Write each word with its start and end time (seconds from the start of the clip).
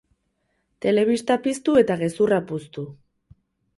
Telebista 0.85 1.37
piztu 1.45 1.77
eta 1.85 1.99
gezurra 2.03 2.41
puztu. 2.53 2.87